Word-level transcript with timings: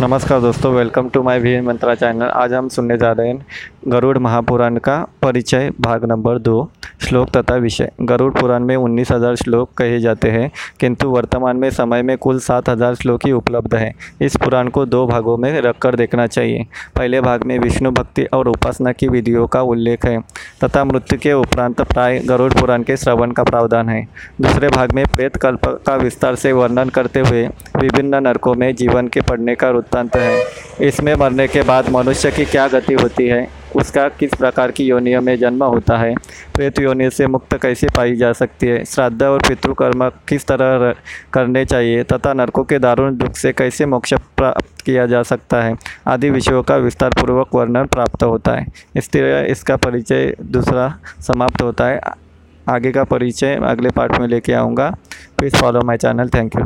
नमस्कार 0.00 0.40
दोस्तों 0.40 0.72
welcome 0.74 1.08
to 1.08 1.22
my 1.22 1.38
V 1.38 1.60
Mantra 1.60 1.94
channel 1.94 2.22
आज 2.22 2.52
हम 2.52 2.68
सुनने 2.68 2.96
जा 2.98 3.12
रहे 3.12 3.28
हैं 3.28 3.46
गरुड़ 3.88 4.18
महापुराण 4.18 4.76
का 4.78 4.96
परिचय 5.22 5.70
भाग 5.80 6.04
नंबर 6.04 6.38
दो। 6.38 6.56
श्लोक 7.00 7.30
तथा 7.30 7.54
विषय। 7.56 7.90
गरुड़ 8.02 8.32
पुराण 8.32 8.64
में 8.64 8.74
उन्नीस 8.76 9.10
हज़ार 9.12 9.36
श्लोक 9.36 9.72
कहे 9.78 9.98
जाते 10.00 10.30
हैं, 10.30 10.50
किंतु 10.80 11.08
वर्तमान 11.08 11.56
में 11.56 11.68
समय 11.70 12.02
में 12.02 12.16
कुल 12.18 12.38
सात 12.40 12.68
हज़ार 12.68 12.94
श्लोक 12.94 13.26
ही 13.26 13.32
उपलब्ध 13.32 13.74
हैं। 13.74 13.92
इस 14.22 14.36
पुराण 14.36 14.68
को 14.68 14.84
दो 14.86 15.06
भागों 15.06 15.36
में 15.36 15.60
रखकर 15.60 15.96
देखना 15.96 16.26
चाहिए। 16.26 16.66
पहले 16.96 17.20
भाग 17.20 17.44
में 17.44 17.58
विष्णु 17.58 17.90
भक्ति 17.90 18.24
और 18.24 18.48
उपासना 18.48 18.92
की 18.92 19.08
विधियों 19.08 19.46
का 19.46 19.62
उल्लेख 19.64 20.04
है, 20.04 20.18
तथा 20.64 20.84
मृत्यु 20.84 21.18
के 21.18 21.32
उपरांत 21.34 21.80
प्राय 21.82 22.18
गरुड़ 22.20 22.52
पुराण 22.52 22.82
के 22.82 22.96
श्रवण 22.96 23.32
का 23.32 23.44
प्रावधान 23.44 23.88
है। 23.88 24.06
दूसरे 24.40 24.68
भाग 24.68 24.92
में 24.92 25.04
प्रेत 25.06 25.36
कल्प 25.36 25.66
का 25.86 25.96
विस्तार 25.96 26.34
से 26.36 26.52
वर्णन 26.52 26.88
करते 26.90 27.20
हुए 27.20 27.46
विभिन्न 27.76 28.22
नरकों 28.22 28.54
में 28.54 28.74
जीवन 28.76 29.08
के 29.08 29.20
पड़ने 29.20 29.54
का 29.54 29.70
वृत्तांत 29.70 30.16
है। 30.16 30.42
इसमें 30.80 31.14
मरने 31.14 31.46
के 31.48 31.62
बाद 31.64 31.88
मनुष्य 31.90 32.30
की 32.30 32.44
क्या 32.46 32.66
गति 32.68 32.94
होती 32.94 33.26
है? 33.26 33.46
उसका 33.74 34.08
किस 34.08 34.34
प्रकार 34.34 34.70
की 34.70 34.84
योनियों 34.84 35.22
में 35.22 35.38
जन्म 35.38 35.64
होता 35.64 35.96
है? 35.96 36.14
प्रेत 36.54 36.78
योनि 36.78 37.10
से 37.10 37.26
मुक्त 37.26 37.62
कैसे 37.62 37.86
पाई 37.96 38.16
जा 38.16 38.32
सकती 38.32 38.66
है? 38.66 38.84
श्राद्ध 38.84 39.22
और 39.22 39.38
पितृकर्म 39.38 40.08
किस 40.08 40.46
तरह 40.46 40.94
करने 41.32 41.64
चाहिए 41.64 42.04
तथा 42.04 42.32
नरकों 42.32 42.64
के 42.64 42.78
दारुण 42.78 43.16
दुख 43.16 43.32
से 43.32 43.52
कैसे 43.52 43.86
मोक्ष 43.86 44.14
प्राप्त 44.14 44.80
किया 44.80 45.06
जा 45.06 45.22
सकता 45.22 45.62
है? 45.62 45.76
आदि 46.06 46.30
विषयों 46.30 46.62
का 46.62 46.76
विस्तार 46.76 47.10
पूर्वक 47.10 47.48
वर्णन 47.54 47.86
प्राप्त 47.86 48.22
होता 48.22 48.52
है। 48.52 48.66
इस 48.96 49.10
तरह 49.10 49.40
इसका 49.40 49.76
परिचय 49.76 50.36
दूसरा 50.42 50.98
समाप्त 51.20 51.62
होता 51.62 51.86
है। 51.86 52.00
आगे 52.68 52.90
का 52.90 53.04
परिचय 53.04 53.54
अगले 53.54 53.90
पार्ट 53.90 54.18
में 54.18 54.28
लेके 54.28 54.52
आऊँगा। 54.52 54.96
Please 55.38 55.56
follow 55.56 55.80
my 55.80 55.96
channel. 55.96 56.28
Thank 56.28 56.56
you. 56.56 56.64